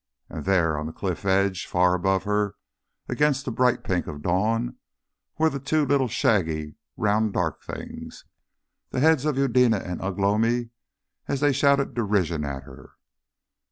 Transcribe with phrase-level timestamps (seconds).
[0.31, 2.55] And there, on the cliff edge, far above her
[3.07, 4.77] against the bright pink of dawn,
[5.37, 8.25] were two little shaggy round dark things,
[8.89, 10.71] the heads of Eudena and Ugh lomi,
[11.27, 12.93] as they shouted derision at her.